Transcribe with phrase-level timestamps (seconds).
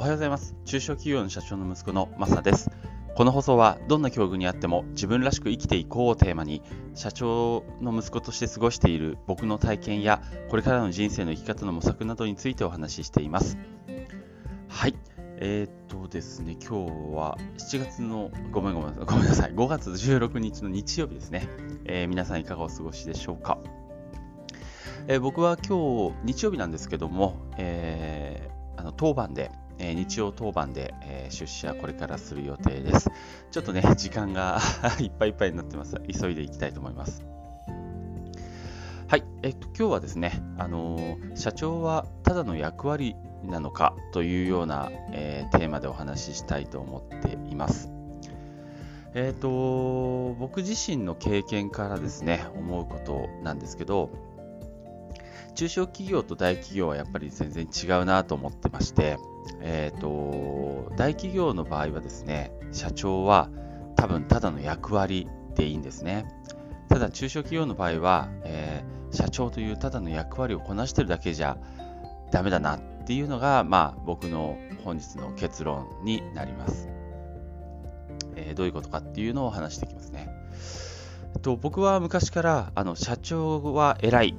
[0.00, 0.56] おはようございます。
[0.64, 2.70] 中小企業の社長の息子のマサです。
[3.14, 6.62] この放送はどんな境遇にあっても自分らしく生きていこうをテーマに
[6.94, 13.58] 社長の息子として過ごしている僕の体験やこれからの人生の生き方の模索などについてお話ししています。
[14.68, 14.94] はい。
[15.36, 19.52] えー、っとですね今日は7月のごめんごめんごめんなさい。
[19.52, 21.46] 5月16日の日曜日ですね、
[21.84, 23.58] えー、皆さんいかがお過ごしでしょうか。
[25.08, 33.10] えー、僕は今日日曜日なんですけども、えー、あの当番で、え、日曜当番で、え出社これからする予定です。
[33.50, 34.60] ちょっとね、時間が
[35.00, 35.96] いっぱいいっぱいになってます。
[36.20, 37.24] 急いでいきたいと思います。
[39.08, 47.90] はい、えっと、今日はですね、あの社長はただの役割なのかというような、えテーマでお話ししたいと思っています。
[49.14, 54.10] えっ、と、僕自身の経験からですね、思うことなんですけど、
[55.60, 59.18] 中小企業と大企業はやっぱり全然違うなと思ってまして、
[59.60, 63.50] えーと、大企業の場合はですね社長は
[63.94, 66.24] 多分ただの役割でいいんですね。
[66.88, 71.58] ただ中小企業の場合は、えー、社長というただの役割をこなしてるだけじゃ
[72.32, 76.88] ダメだなっていうのが、まあ、僕の本日の結論になります、
[78.34, 80.30] えー、どういうことかっていうのを話していきますね。
[81.42, 84.34] と僕は昔からあの社長は偉い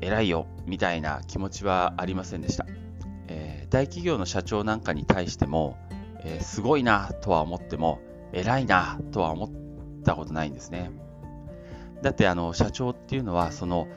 [0.00, 2.66] 偉いよみたいな気持ちはありませんでした、
[3.28, 5.76] えー、大企業の社長なんかに対しても、
[6.24, 8.00] えー、すごいなとは思っても
[8.32, 10.90] 偉いなとは思ったことないんですね。
[12.02, 13.88] だってあの社長っていうのはその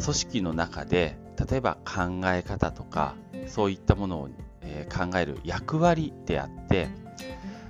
[0.00, 1.16] 組織の中で
[1.50, 3.14] 例えば考え方とか
[3.46, 4.28] そういったものを、
[4.60, 6.88] えー、考える役割であって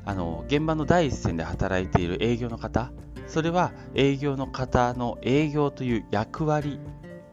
[0.04, 2.90] あの現場の第一線で働いている営業の方
[3.26, 6.78] それは営業の方の営業という役割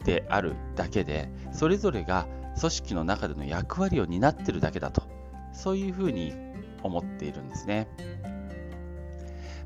[0.09, 2.25] であるだけでそれぞれが
[2.59, 5.03] 組織の中での役割を担ってるだけだと
[5.53, 6.33] そういうふうに
[6.81, 7.87] 思っているんですね。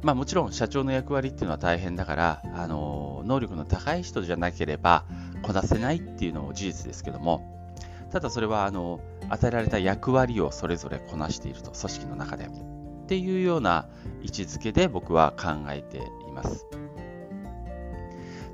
[0.01, 5.05] まあもちろん社長の役割っていうのは大変だから、あの能力の高い人じゃなければ
[5.43, 7.71] こなせないっていうのも事実ですけども、
[8.11, 8.99] ただそれはあの
[9.29, 12.45] 与えられた役割をそれぞれこなしていると、組織の中で。
[12.45, 13.87] っていうような
[14.21, 16.01] 位置づけで僕は考えてい
[16.33, 16.65] ます。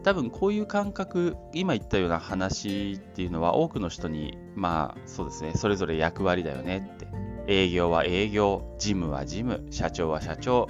[0.03, 7.07] 多分こういう感覚、今言ったような話っていうのは多くの人に、まあそうですね、それぞれ役割だよねって、
[7.47, 10.67] 営業は営業、事務は事務、社長は社長、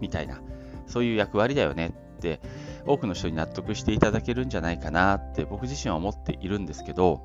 [0.00, 0.40] みたいな、
[0.86, 2.40] そういう役割だよねって、
[2.86, 7.22] 多くの人に納得していただけるんじゃないかなって僕自身は思っているんですけど、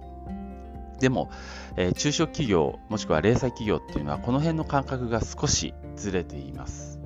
[0.99, 1.31] でも、
[1.77, 6.99] えー、中小企業、もしくは零細企業っていうのは、この辺の感覚が少しずれています。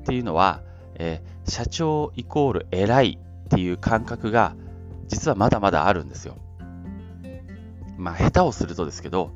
[0.00, 0.62] っていうのは、
[0.94, 4.54] えー、社長イコール偉いっていう感覚が
[5.06, 6.36] 実はまだまだあるんですよ。
[7.96, 9.32] まあ下手をするとですけど、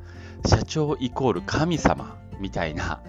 [0.47, 3.01] 社長イコール神様みたいな、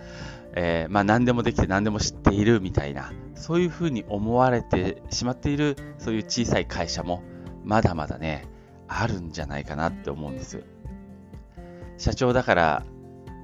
[0.56, 7.22] えー、まあ何でもできて何でも知っているみたいな、そういうふうに思われてしまっている、そういう小さい会社も
[7.66, 8.46] まだまだね、
[8.88, 10.64] あるんじゃないかなって思うんです。
[11.98, 12.84] 社長だから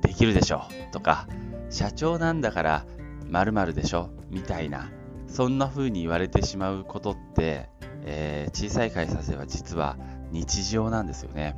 [0.02, 1.28] できるでしょとか、
[1.69, 2.86] 社長なんだから
[3.28, 4.90] 〇〇でしょみたいな、
[5.32, 7.70] そんな風に言われてしまうことって、
[8.04, 9.98] えー、小さい会社では実は
[10.32, 11.56] 日常なんですよね。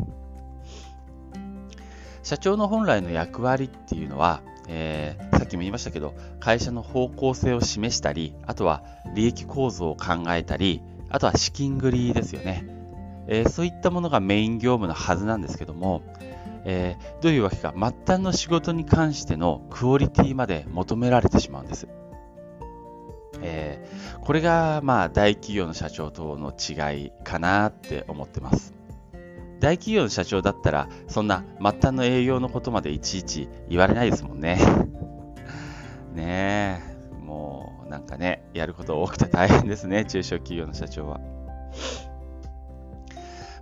[2.24, 8.84] 社長の本来の役割っていうのは、えー、さっきも言いましたけど、会社の方向性を示したり、あとは
[9.16, 12.66] 利益構造を考えたり、あとは資金繰りですよね。
[13.28, 16.04] えー、そういったものがメイン業務のはずなんですけども、
[16.64, 21.88] えー、どういうわけか、末端の仕事に関してのクオリティまで求められてしまうんです。
[23.42, 28.74] えー、これがまあ大企業の社長との違いかなって思ってます。
[29.60, 34.58] 大企業の社長だったら、そんな末端の営業のことまでいちいち言われないですもんね。
[36.14, 41.20] ねえ、もうなんかね、やること多くて大変ですね、中小企業の社長は。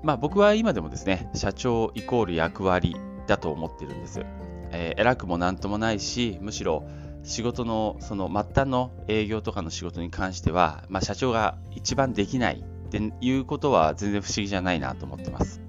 [0.01, 2.95] まあ僕は今でもですね、社長イコール役割
[3.27, 4.21] だと思ってるんです。
[4.71, 6.83] えー、偉くもなんともないし、むしろ
[7.23, 15.61] 仕事のその末端の営業とかの仕事に関しては、まあ、社長が一番できないっていうことは全然不思議じゃないなと思ってます。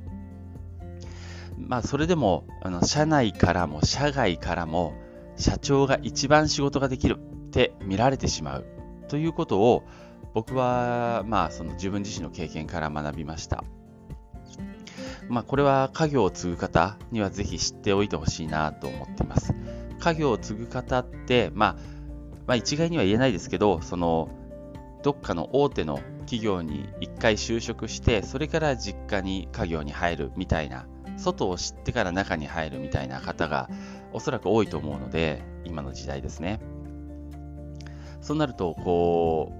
[1.58, 4.94] まあそれでもあの社内からも社外からも
[5.36, 8.66] 社長が一番仕事ができるって見られてしまう
[9.08, 9.84] ということを
[10.32, 13.64] 僕はまあその自分自身の経験から学びました。
[15.28, 19.54] まあこれは家業を継ぐ方にはぜひ知っておいてほしいなと思っています。
[20.00, 21.76] 家業を継ぐ方って、まあ、
[22.46, 24.28] まあ、一概には言えないですけど、その、
[25.02, 30.86] どっかの大手の企業に一回就職して、それから実家に家業に入るみたいな、
[31.16, 33.68] 外を知ってから中に入るみたいな方が
[34.12, 36.60] おそらく多いと思うので、今の時代ですね。
[38.20, 39.52] そうなると、こ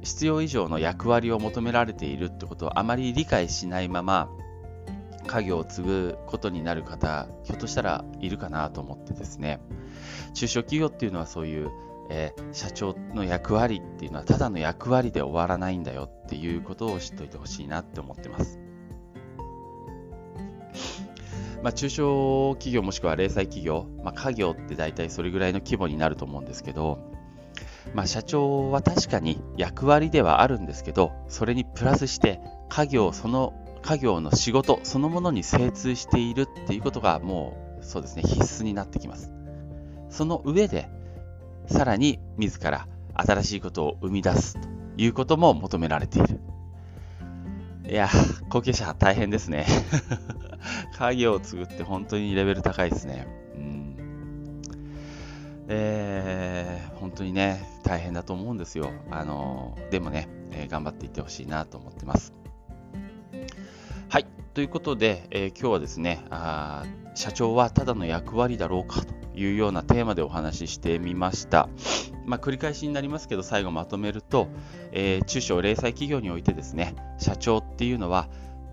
[0.00, 4.28] う、必要以上の役割を求められているってことをあまり理解しないまま、
[5.26, 9.60] 家業を継ぐことになる方、ひょっとしたらいるかなと思ってですね、
[10.34, 11.70] 中小企業っていうのはそういう、
[12.10, 18.58] えー、社長の役割っていうのはただの役割で終わらないんだよっていうことを知っておいてほしいなって思ってます。
[21.62, 26.98] まあ、中小企業もしくは零細企業、まあ、家業って大体それぐらいの規模になると思うんですけど、
[27.94, 39.30] まあ、社長は確かに役割ではあるんですけど、それにプラスして家業その家業の仕事そのものに精通しているっていうことがもうそうですね必須になってきます。
[40.08, 40.88] その上で
[41.66, 46.40] さらに自ら新しいことを生み出すということも求められている。
[47.88, 48.08] いや、
[48.48, 49.66] 後継者大変ですね。
[50.96, 53.26] 家業を継ぐって本当にレベル高いですね。
[53.56, 54.62] うん。
[55.68, 58.90] えー、本当にね、大変だと思うんですよ。
[59.10, 62.32] あの、でもね、えー、頑張っていってほしいなと思ってます。
[64.54, 66.84] ということで、えー、今日はですねあ、
[67.14, 71.70] 社長はただの役割だろうかというようなテーマでお話ししてみました。
[72.26, 74.48] まあ、繰り返しになりますけど、最後まとめると、
[74.92, 78.28] えー、中小零細企業においてですね、社長っていうのは、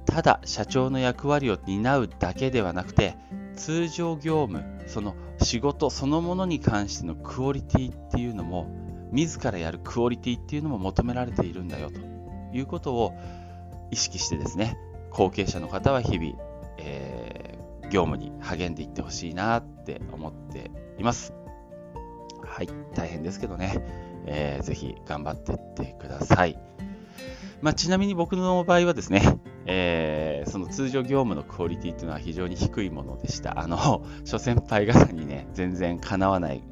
[0.05, 3.15] ただ社長の役割を担うだけではなくて、
[3.55, 8.67] 通常業務、その仕事そのものに関してのクオリティっていうのも、
[9.13, 12.01] 自らやるクオリティっていうのも求められているんだよと
[12.53, 13.13] いうことを
[13.91, 14.77] 意識してですね、
[15.11, 16.33] 後継者の方は日々、
[16.77, 21.33] えー、業務に励んでいってほしいなって思っています。
[22.43, 23.83] はい、大変ですけどね、
[24.25, 26.57] えー、ぜひ頑張っていってください。
[27.61, 33.59] まあ、ちなみに僕の場合はですね、えー、その通常業務のクオリティっていうのは非常に低いものでした。
[33.59, 36.63] あの、諸先輩方にね、全然かなわない、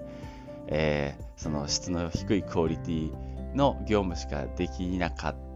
[0.67, 3.11] えー、その質の低いクオリティ
[3.55, 5.46] の業務しかできなかった。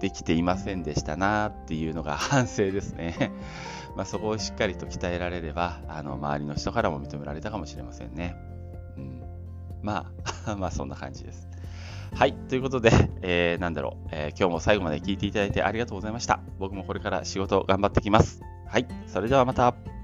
[0.00, 3.32] できていませんでしたなっていうのが反省ですね。
[3.96, 8.36] まあ、そこをしっかりと鍛えられれば、あの周りの人からも認められたかもしれませんね。
[8.96, 9.22] うん、
[9.82, 10.06] ま
[10.44, 11.48] あ、 まあそんな感じです。
[12.14, 12.34] はい。
[12.34, 12.90] ということで、
[13.22, 16.40] えー、なんだろう、えー、今日も最後まで聞いていただいてありがとうございました。
[16.58, 18.42] 僕もこれから仕事頑張ってきます。
[18.66, 18.86] はい。
[19.06, 19.95] それではまた。